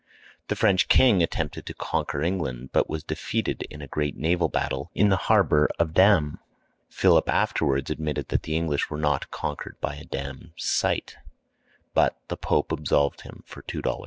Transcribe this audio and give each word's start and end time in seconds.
The 0.47 0.55
French 0.55 0.87
king 0.87 1.21
attempted 1.21 1.67
to 1.67 1.75
conquer 1.75 2.23
England, 2.23 2.71
but 2.73 2.89
was 2.89 3.03
defeated 3.03 3.61
in 3.69 3.83
a 3.83 3.87
great 3.87 4.17
naval 4.17 4.49
battle 4.49 4.89
in 4.95 5.09
the 5.09 5.15
harbor 5.29 5.69
of 5.77 5.93
Damme. 5.93 6.39
Philip 6.89 7.29
afterwards 7.29 7.91
admitted 7.91 8.29
that 8.29 8.41
the 8.41 8.55
English 8.57 8.89
were 8.89 8.97
not 8.97 9.29
conquered 9.29 9.79
by 9.79 9.93
a 9.97 10.05
Damme 10.05 10.53
site; 10.55 11.17
but 11.93 12.17
the 12.29 12.37
Pope 12.37 12.71
absolved 12.71 13.21
him 13.21 13.43
for 13.45 13.61
two 13.61 13.83
dollars. 13.83 13.99